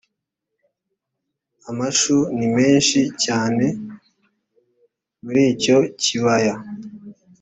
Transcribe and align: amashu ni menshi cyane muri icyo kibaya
amashu 1.69 2.17
ni 2.37 2.47
menshi 2.55 2.99
cyane 3.23 3.65
muri 5.23 5.41
icyo 5.53 5.77
kibaya 6.01 6.55